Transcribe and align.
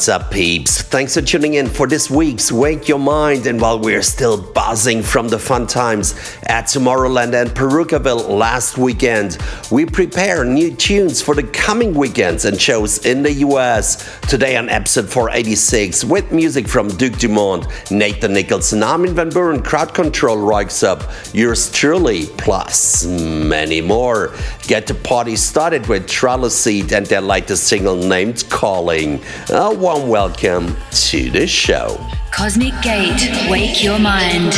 What's 0.00 0.08
up, 0.08 0.30
peeps? 0.30 0.80
Thanks 0.80 1.12
for 1.12 1.20
tuning 1.20 1.52
in 1.52 1.66
for 1.66 1.86
this 1.86 2.08
week's 2.10 2.50
Wake 2.50 2.88
Your 2.88 2.98
Mind. 2.98 3.46
And 3.46 3.60
while 3.60 3.78
we're 3.78 4.00
still 4.00 4.40
buzzing 4.40 5.02
from 5.02 5.28
the 5.28 5.38
fun 5.38 5.66
times 5.66 6.14
at 6.44 6.64
Tomorrowland 6.64 7.34
and 7.34 7.50
Parookaville 7.50 8.26
last 8.30 8.78
weekend, 8.78 9.36
we 9.70 9.84
prepare 9.84 10.42
new 10.42 10.74
tunes 10.74 11.20
for 11.20 11.34
the 11.34 11.42
coming 11.42 11.92
weekends 11.92 12.46
and 12.46 12.58
shows 12.58 13.04
in 13.04 13.22
the 13.22 13.30
US. 13.44 14.18
Today 14.22 14.56
on 14.56 14.70
episode 14.70 15.06
486 15.06 16.04
with 16.04 16.32
music 16.32 16.66
from 16.66 16.88
Duke 16.88 17.18
Dumont, 17.18 17.66
Nathan 17.90 18.32
Nicholson, 18.32 18.82
Armin 18.82 19.14
van 19.14 19.28
Buuren, 19.28 19.62
Crowd 19.62 19.92
Control, 19.92 20.38
Röyksopp, 20.38 21.34
yours 21.34 21.70
truly, 21.70 22.24
plus 22.38 23.04
many 23.04 23.82
more. 23.82 24.34
Get 24.62 24.86
the 24.86 24.94
party 24.94 25.36
started 25.36 25.88
with 25.88 26.06
Trilucid 26.06 26.92
and 26.92 27.04
their 27.04 27.20
latest 27.20 27.64
single 27.64 27.96
named 27.96 28.48
Calling. 28.48 29.20
A 29.50 29.89
warm 29.90 30.08
welcome 30.08 30.76
to 30.90 31.30
the 31.30 31.46
show. 31.46 31.98
Cosmic 32.30 32.74
Gate. 32.80 33.28
Wake 33.50 33.82
your 33.82 33.98
mind. 33.98 34.54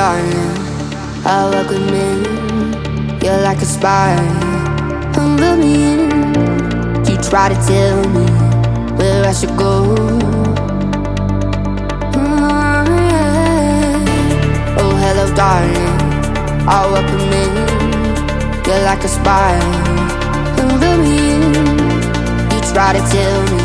Darling. 0.00 0.56
I 1.26 1.50
welcome 1.52 1.88
in. 2.06 2.20
You're 3.22 3.42
like 3.48 3.60
a 3.60 3.68
spy. 3.76 4.16
Humble 5.16 5.56
me. 5.62 5.72
in. 5.90 6.00
You 7.08 7.16
try 7.28 7.46
to 7.52 7.58
tell 7.68 7.98
me 8.16 8.26
where 8.98 9.22
I 9.30 9.32
should 9.38 9.54
go. 9.64 9.72
Oh, 12.16 12.84
yeah. 13.10 14.80
oh 14.80 14.92
hello, 15.02 15.26
darling. 15.40 15.96
I 16.74 16.78
welcome 16.92 17.32
in. 17.42 17.52
You're 18.66 18.84
like 18.90 19.04
a 19.04 19.10
spy. 19.18 19.52
Humble 20.56 20.96
me. 21.04 21.16
in. 21.34 21.42
You 22.52 22.60
try 22.72 22.90
to 22.96 23.02
tell 23.14 23.38
me 23.52 23.62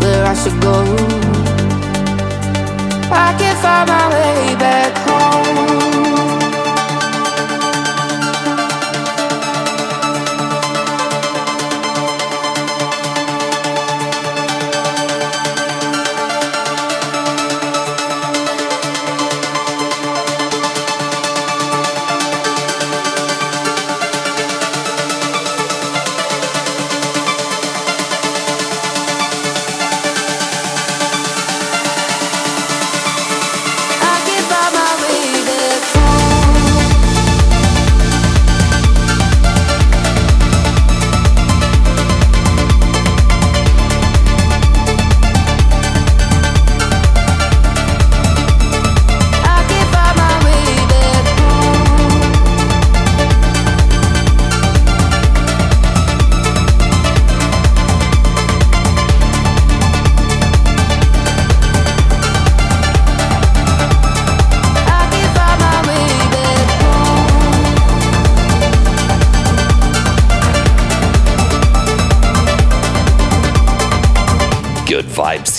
where 0.00 0.24
I 0.32 0.34
should 0.40 0.58
go. 0.62 1.27
I 3.10 3.34
can't 3.38 3.58
find 3.58 3.88
my 3.88 4.08
way 4.14 4.54
back 4.56 4.96
home. 5.08 5.97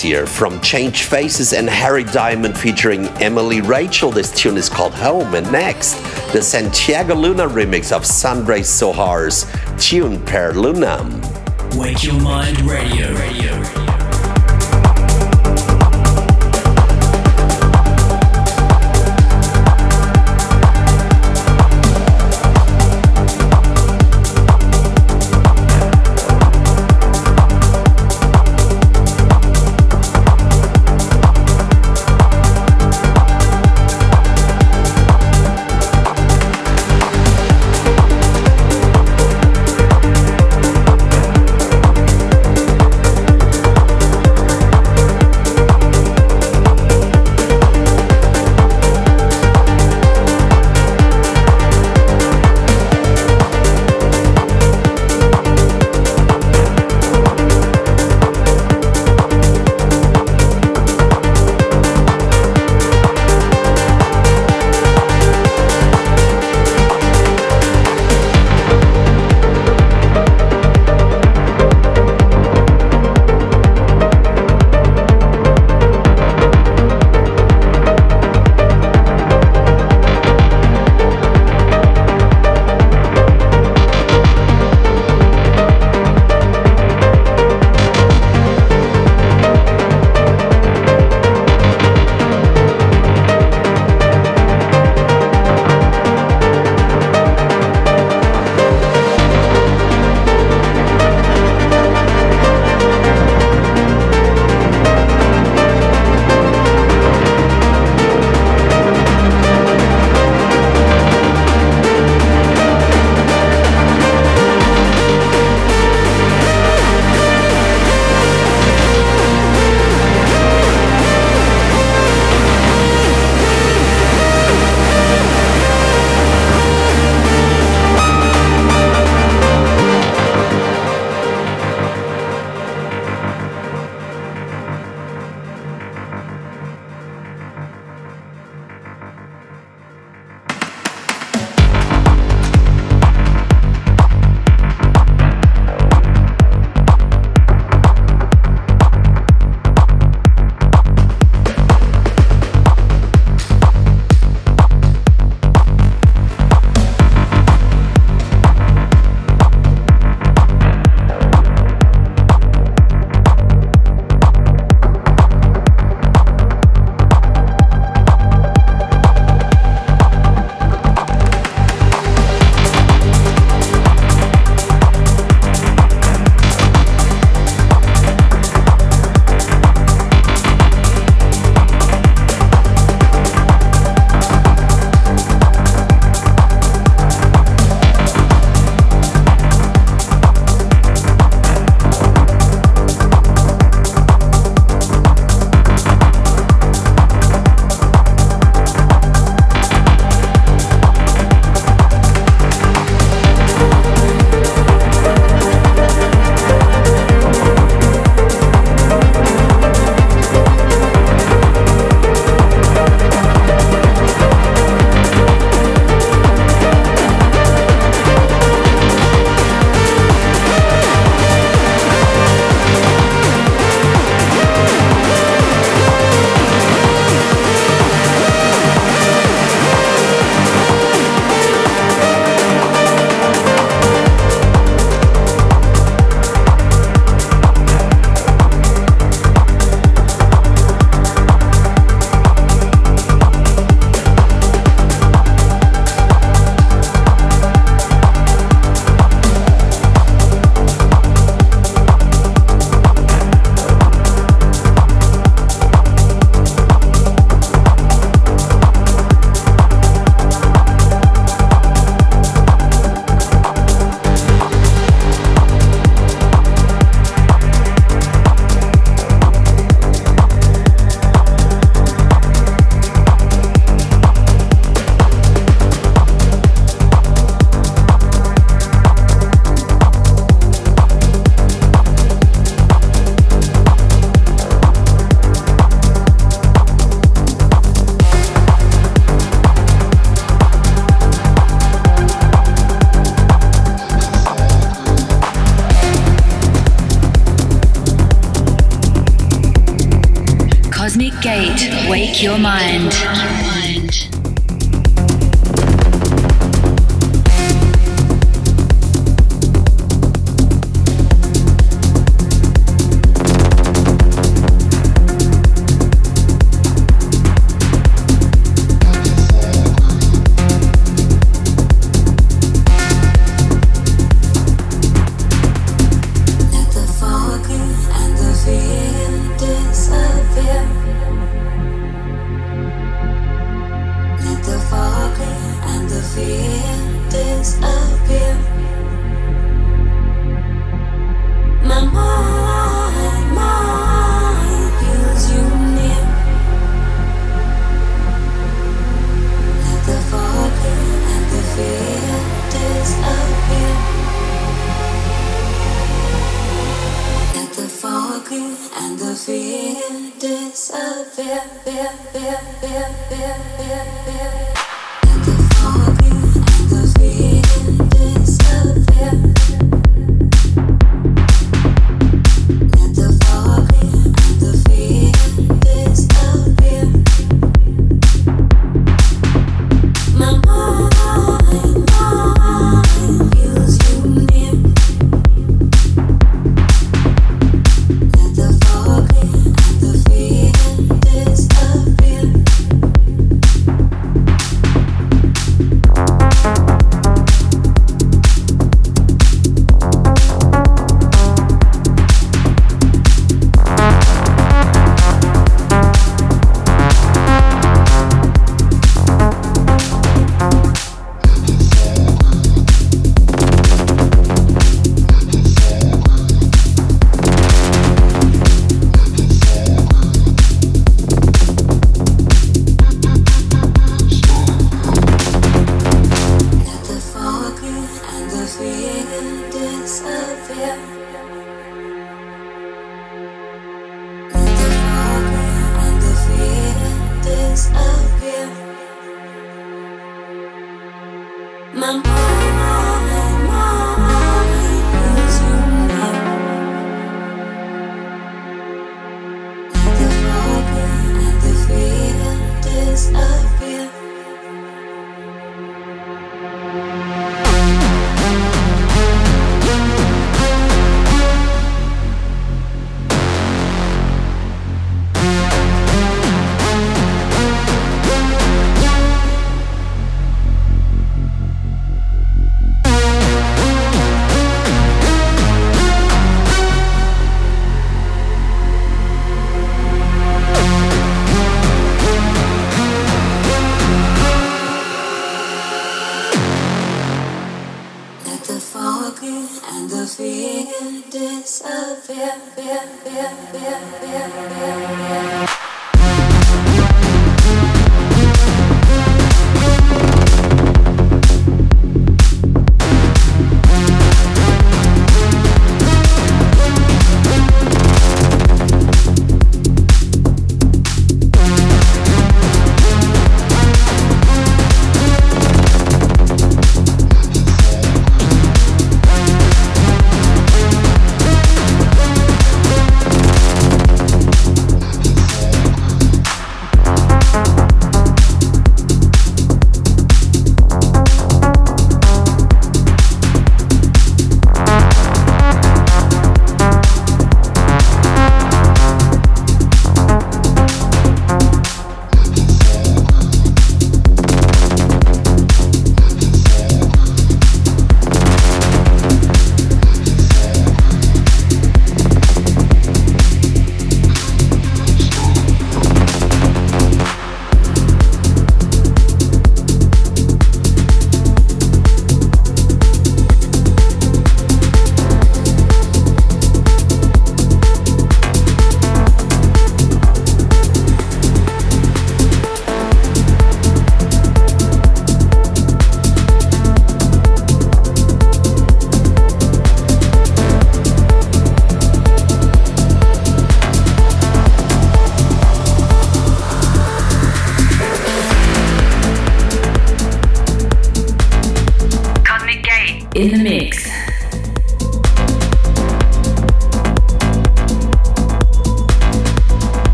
Here 0.00 0.26
from 0.26 0.58
ChangedFaces 0.60 1.58
and 1.58 1.68
Harry 1.68 2.04
Diamond 2.04 2.56
featuring 2.56 3.04
Émilie 3.20 3.66
Rachel. 3.66 4.10
This 4.10 4.32
tune 4.32 4.56
is 4.56 4.68
called 4.68 4.94
Home. 4.94 5.34
And 5.34 5.50
next, 5.52 5.94
the 6.32 6.40
Santiago 6.40 7.14
Luna 7.14 7.46
remix 7.46 7.92
of 7.92 8.02
Sundrej 8.02 8.60
Zohar's 8.60 9.44
tune 9.84 10.24
Per 10.24 10.52
Lunam. 10.54 11.20
Wake 11.76 12.02
Your 12.02 12.20
Mind 12.20 12.60
Radio. 12.62 13.14
Radio. 13.14 13.99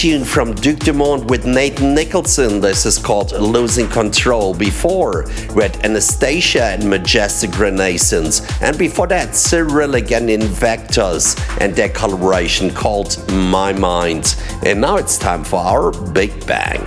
Tune 0.00 0.24
from 0.24 0.54
Duke 0.54 0.78
Dumont 0.78 1.26
with 1.26 1.44
Nathan 1.44 1.94
Nicholson. 1.94 2.58
This 2.58 2.86
is 2.86 2.96
called 2.96 3.32
Losing 3.32 3.86
Control. 3.86 4.54
Before, 4.54 5.26
we 5.54 5.62
had 5.62 5.74
ANASTASiiA 5.82 6.76
and 6.76 6.88
Majestic 6.88 7.58
Renaissance. 7.58 8.40
And 8.62 8.78
before 8.78 9.08
that, 9.08 9.36
Cyrillic 9.36 10.10
and 10.10 10.30
InvictoZ 10.30 11.58
and 11.60 11.76
their 11.76 11.90
collaboration 11.90 12.70
called 12.70 13.22
My 13.30 13.74
Mind. 13.74 14.36
And 14.64 14.80
now 14.80 14.96
it's 14.96 15.18
time 15.18 15.44
for 15.44 15.58
our 15.58 15.92
Big 16.12 16.46
Bang. 16.46 16.80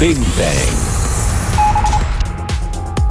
Big 0.00 0.16
Bang. 0.38 0.92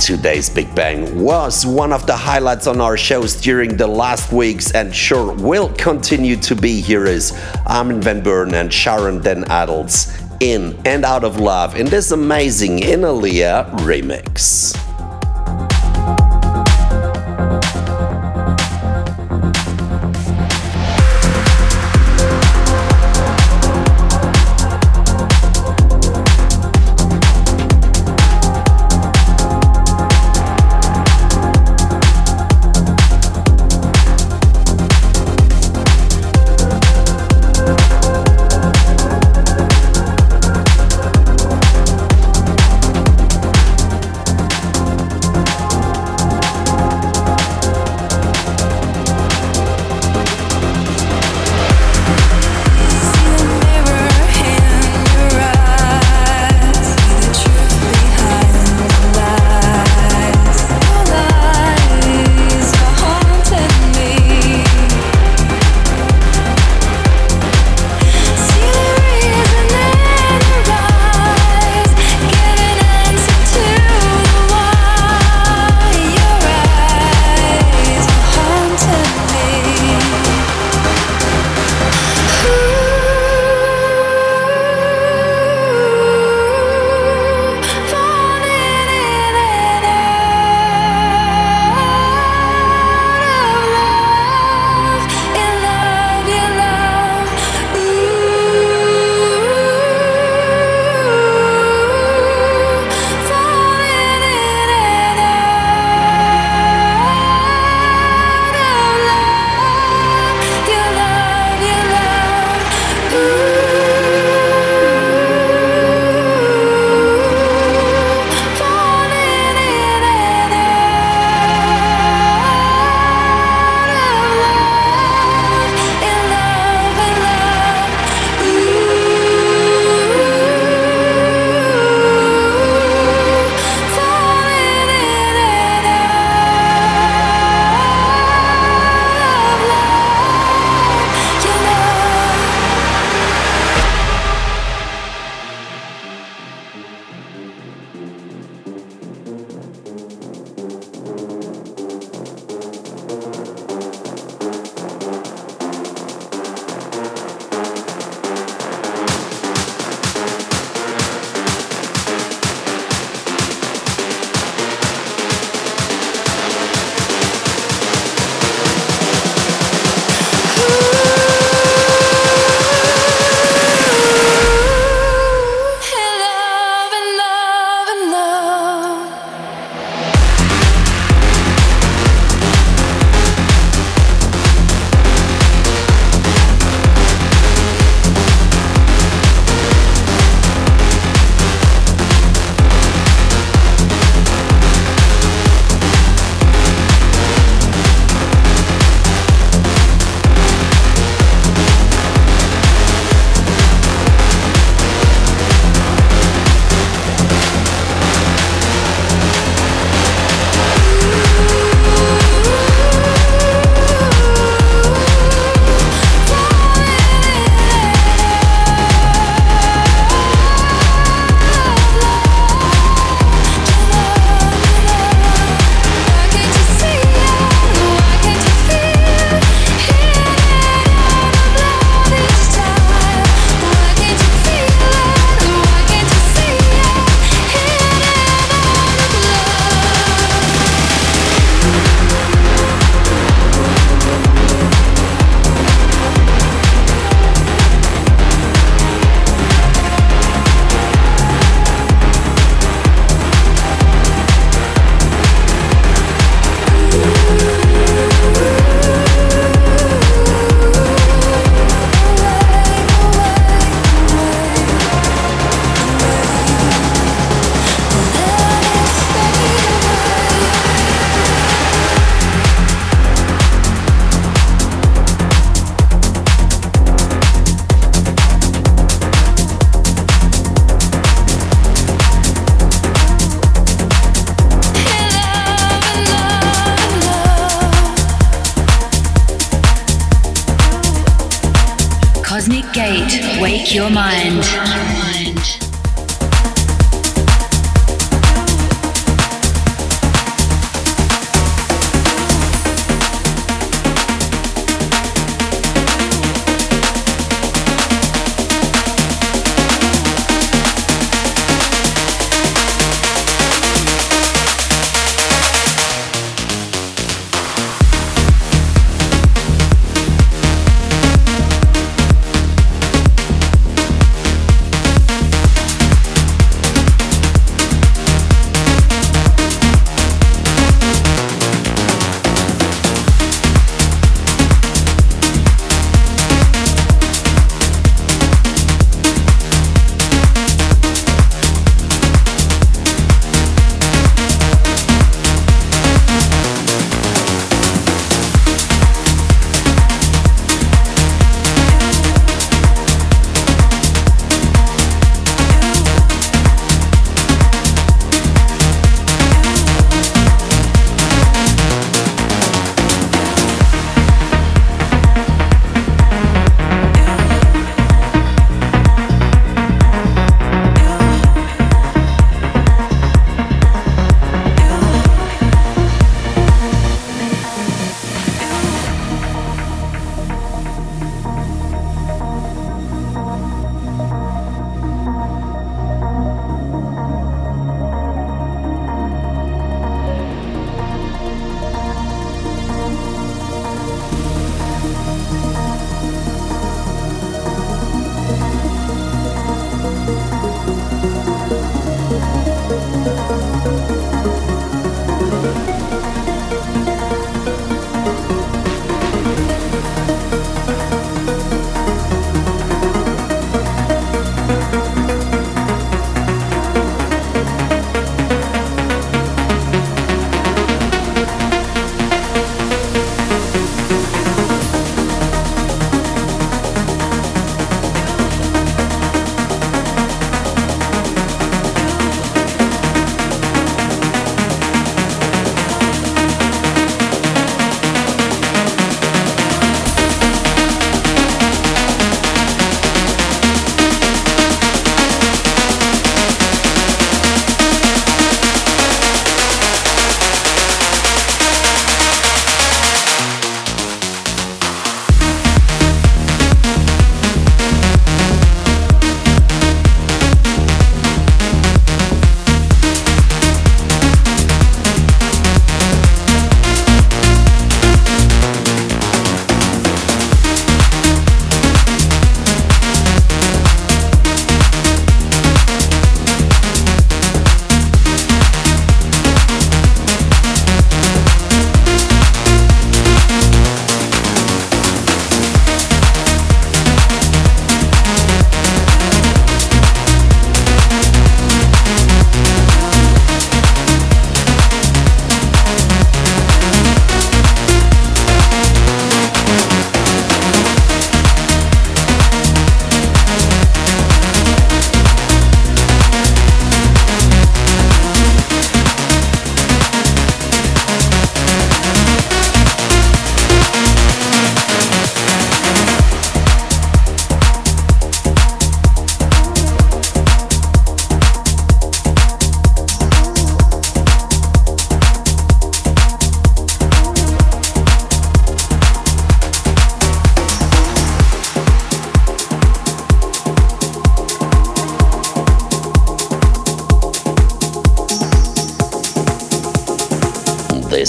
Today's 0.01 0.49
Big 0.49 0.73
Bang 0.73 1.21
was 1.21 1.63
one 1.63 1.93
of 1.93 2.07
the 2.07 2.15
highlights 2.15 2.65
on 2.65 2.81
our 2.81 2.97
shows 2.97 3.39
during 3.39 3.77
the 3.77 3.85
last 3.85 4.33
weeks 4.33 4.71
and 4.71 4.93
sure 4.93 5.31
will 5.31 5.69
continue 5.75 6.35
to 6.37 6.55
be. 6.55 6.81
Here 6.81 7.05
is 7.05 7.39
Armin 7.71 8.01
van 8.01 8.21
Buuren 8.21 8.51
and 8.51 8.71
Sharon 8.71 9.21
Den 9.21 9.45
Adel's 9.49 10.11
in 10.41 10.77
and 10.83 11.05
out 11.05 11.23
of 11.23 11.39
love 11.39 11.77
in 11.77 11.85
this 11.85 12.11
amazing 12.11 12.79
Innellea 12.79 13.71
remix. 13.77 14.75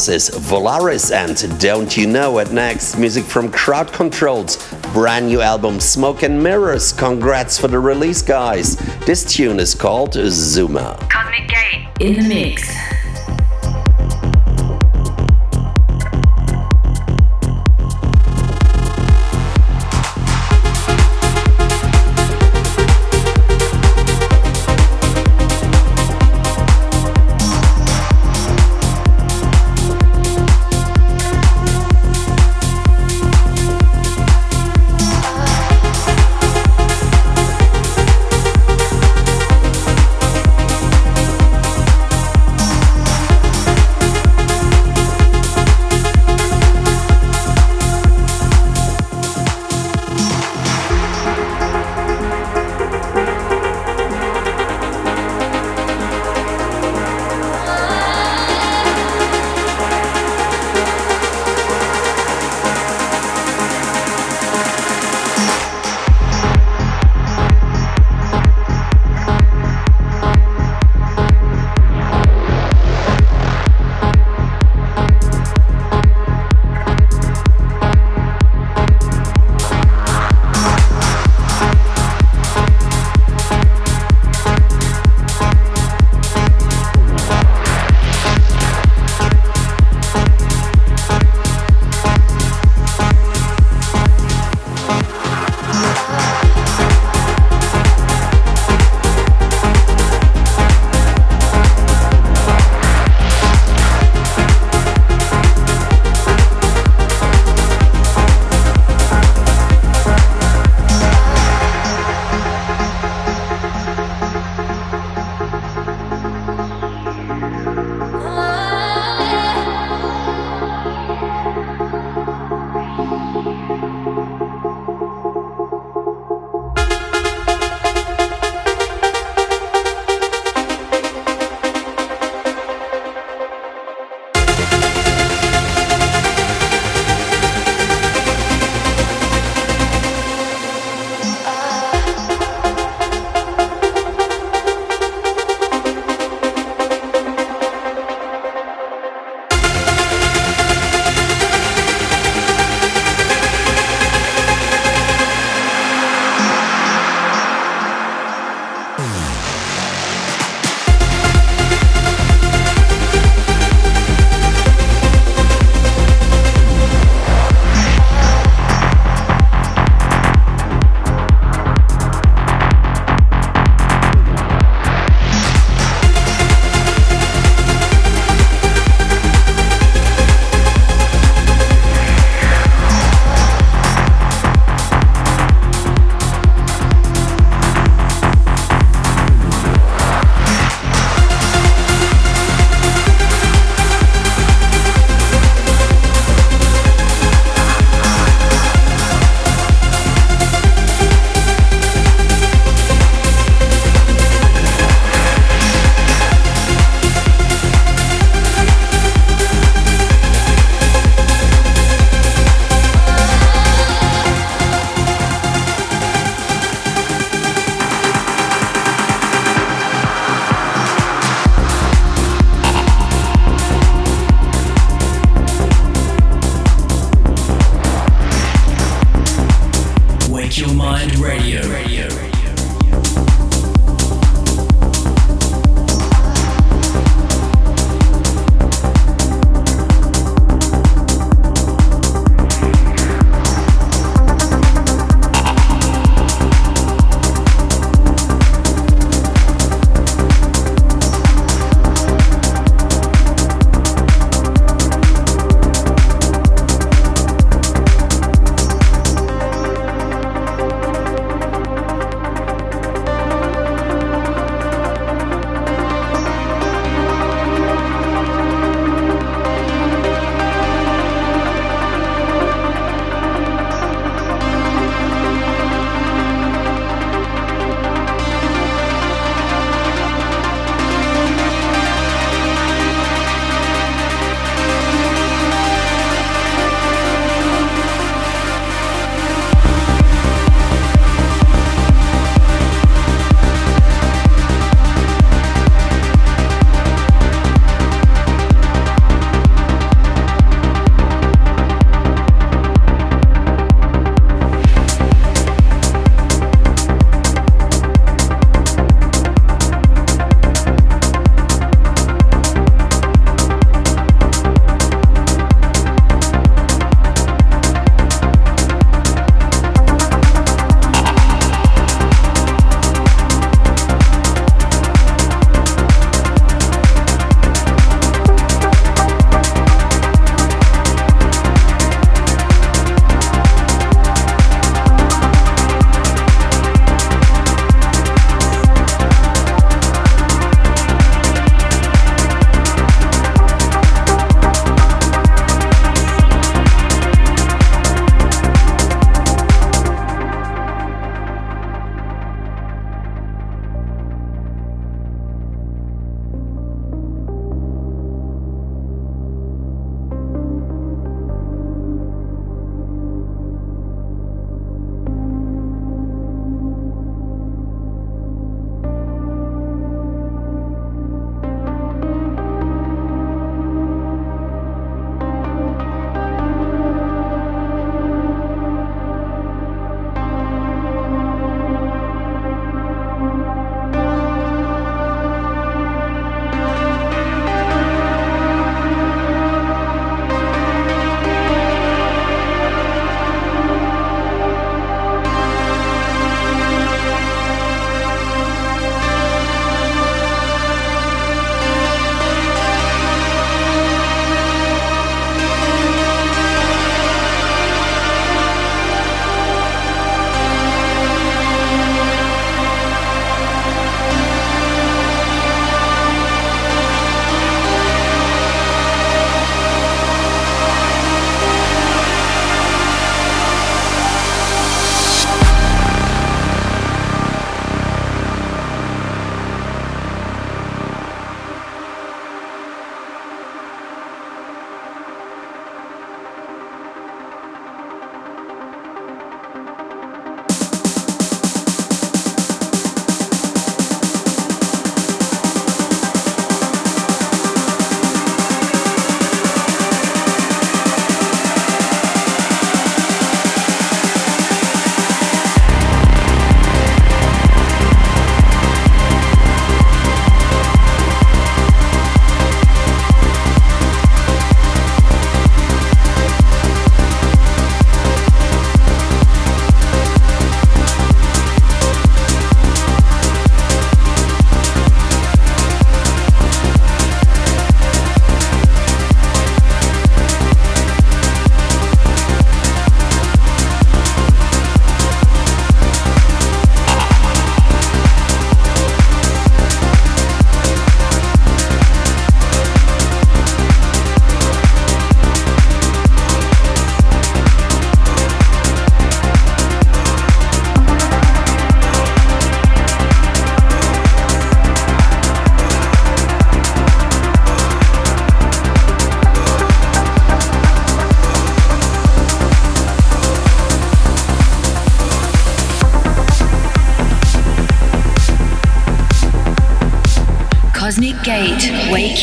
This 0.02 0.30
is 0.30 0.36
Volaris 0.36 1.12
and 1.12 1.60
Don't 1.60 1.96
You 1.96 2.08
Know 2.08 2.40
It 2.40 2.50
Next. 2.50 2.98
Music 2.98 3.22
from 3.22 3.52
Crowd 3.52 3.92
Control's 3.92 4.56
brand 4.92 5.28
new 5.28 5.40
album 5.40 5.78
Smoke 5.78 6.24
and 6.24 6.42
Mirrors. 6.42 6.92
Congrats 6.92 7.56
for 7.56 7.68
the 7.68 7.78
release, 7.78 8.20
guys. 8.20 8.74
This 9.06 9.24
tune 9.24 9.60
is 9.60 9.76
called 9.76 10.14
Zuma. 10.14 10.98
Cosmic 11.08 11.46
Gate 11.46 11.86
in 12.00 12.14
the 12.14 12.28
mix. 12.28 12.71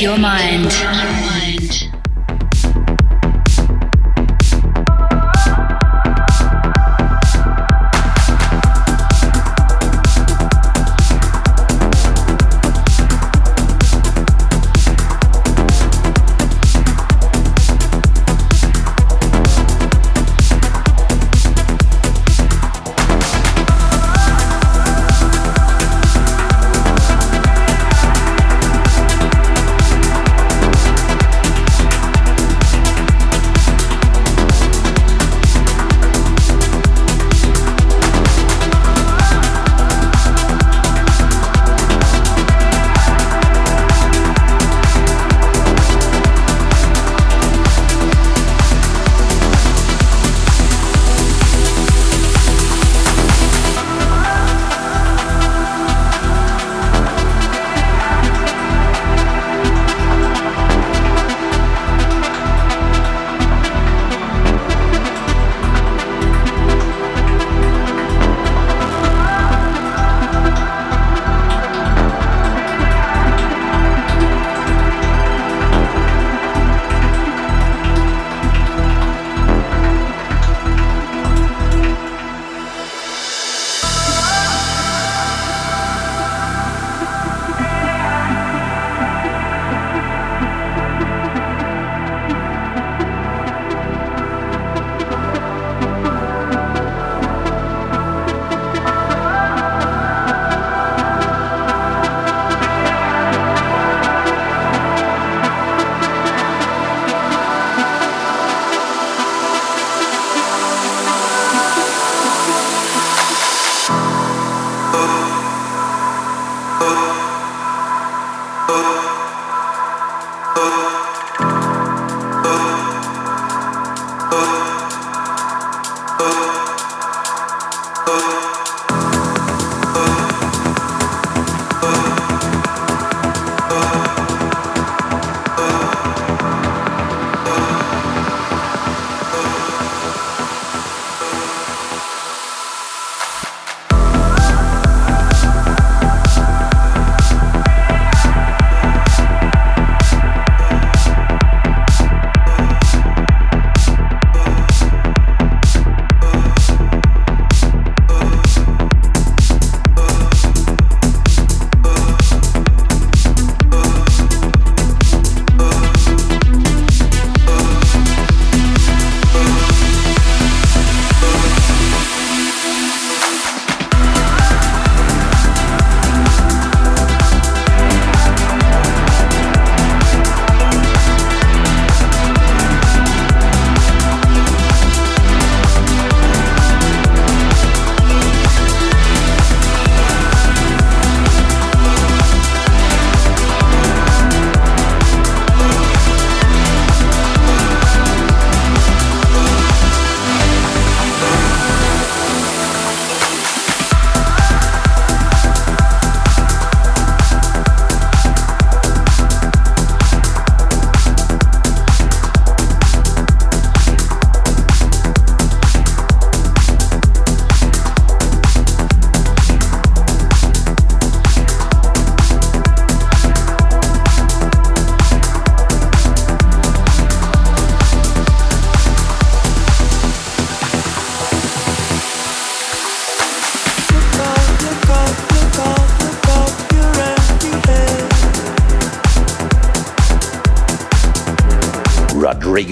Your 0.01 0.17
mind. 0.17 0.88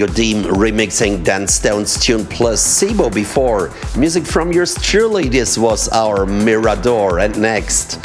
Deem 0.06 0.44
remixing 0.44 1.24
Dan 1.24 1.46
Stone's 1.46 1.98
tune 1.98 2.24
plus 2.24 2.78
Placebo 2.78 3.10
before. 3.10 3.72
Music 3.96 4.24
from 4.24 4.52
yours 4.52 4.74
truly, 4.80 5.28
this 5.28 5.58
was 5.58 5.88
our 5.88 6.24
Mirador. 6.24 7.18
And 7.18 7.40
next, 7.40 7.98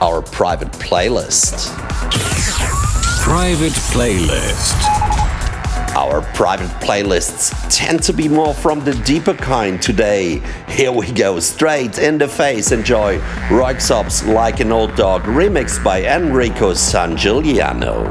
our 0.00 0.22
private 0.22 0.70
playlist. 0.72 1.68
Private 3.22 3.72
playlist. 3.92 5.10
Our 5.96 6.22
private 6.34 6.70
playlists 6.80 7.52
tend 7.68 8.02
to 8.04 8.12
be 8.12 8.28
more 8.28 8.54
from 8.54 8.84
the 8.84 8.94
deeper 9.04 9.34
kind 9.34 9.82
today. 9.82 10.40
Here 10.68 10.92
we 10.92 11.10
go, 11.10 11.40
straight 11.40 11.98
in 11.98 12.16
the 12.16 12.28
face. 12.28 12.72
Enjoy 12.72 13.18
Röyksopp's 13.48 14.24
Like 14.24 14.60
an 14.60 14.70
Old 14.72 14.94
Dog, 14.94 15.22
remixed 15.22 15.82
by 15.82 16.02
Enrico 16.04 16.72
Sangiuliano. 16.72 18.06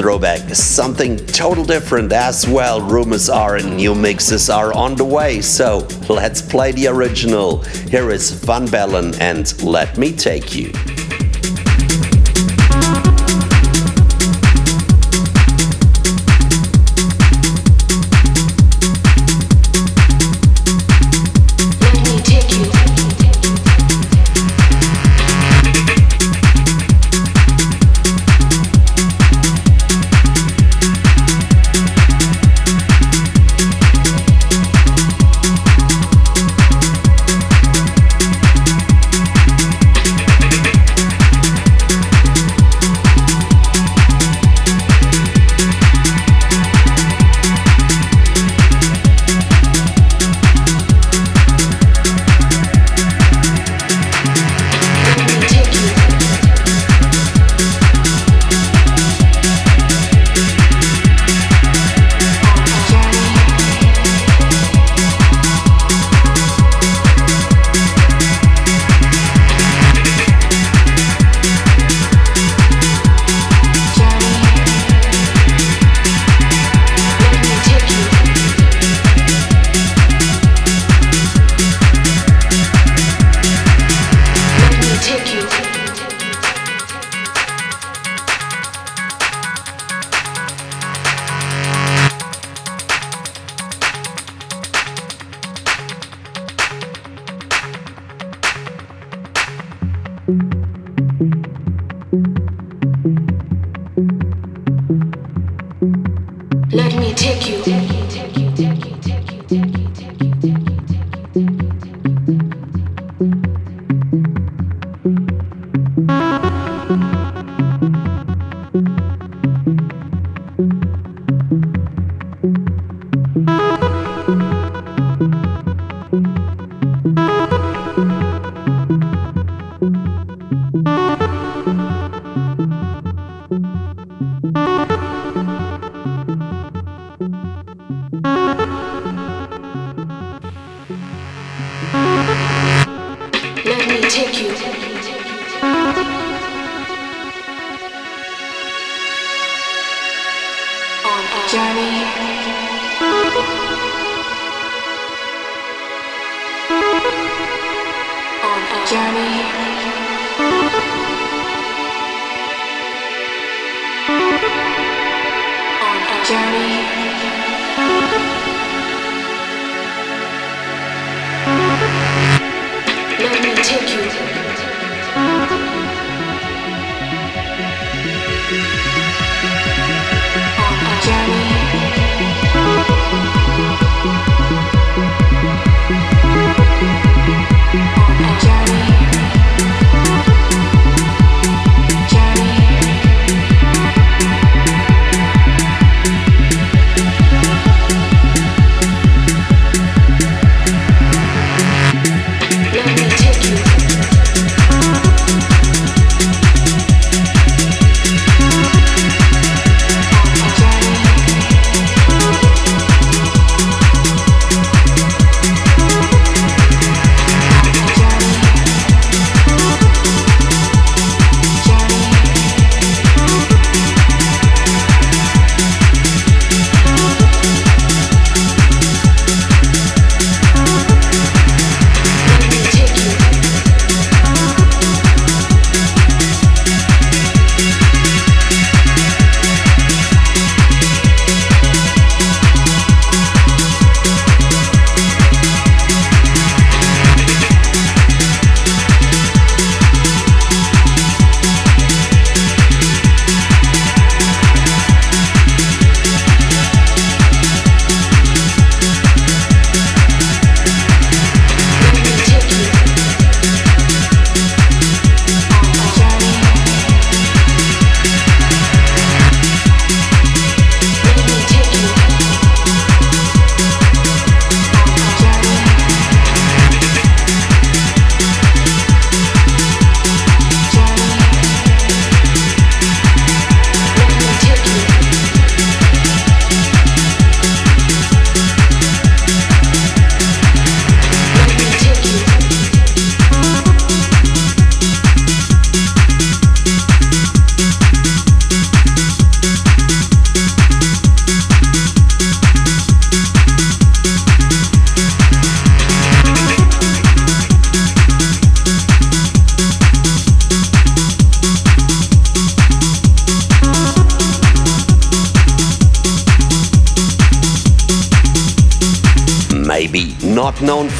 Throwback 0.00 0.40
something 0.54 1.18
total 1.26 1.62
different 1.62 2.10
as 2.10 2.48
well. 2.48 2.80
Rumors 2.80 3.28
are 3.28 3.56
and 3.56 3.76
new 3.76 3.94
mixes 3.94 4.48
are 4.48 4.72
on 4.72 4.94
the 4.94 5.04
way, 5.04 5.42
so 5.42 5.86
let's 6.08 6.40
play 6.40 6.72
the 6.72 6.86
original. 6.86 7.62
Here 7.90 8.10
is 8.10 8.30
Van 8.30 8.64
Bellen 8.64 9.14
and 9.20 9.62
Let 9.62 9.98
Me 9.98 10.12
Take 10.12 10.54
You. 10.54 10.72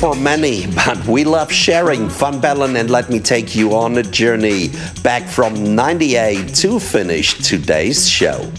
For 0.01 0.17
many, 0.17 0.67
but 0.75 1.07
we 1.07 1.23
love 1.25 1.53
sharing 1.53 2.09
Van 2.09 2.41
Bellen 2.41 2.77
and 2.77 2.89
let 2.89 3.11
me 3.11 3.21
take 3.21 3.55
you 3.55 3.75
on 3.75 3.99
a 3.99 4.03
journey 4.03 4.71
back 5.03 5.29
from 5.29 5.75
98 5.75 6.55
to 6.55 6.81
finish 6.81 7.35
today's 7.47 8.09
show. 8.09 8.51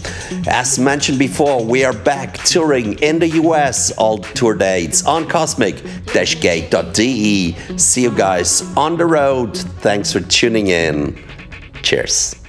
As 0.46 0.78
mentioned 0.78 1.18
before, 1.18 1.64
we 1.64 1.84
are 1.84 1.92
back 1.92 2.34
touring 2.44 2.96
in 3.00 3.18
the 3.18 3.30
US, 3.40 3.90
all 3.98 4.18
tour 4.18 4.54
dates 4.54 5.04
on 5.04 5.28
cosmic-gate.de. 5.28 7.56
See 7.76 8.02
you 8.02 8.12
guys 8.12 8.62
on 8.76 8.96
the 8.96 9.06
road. 9.06 9.56
Thanks 9.56 10.12
for 10.12 10.20
tuning 10.20 10.68
in. 10.68 11.18
Cheers. 11.82 12.41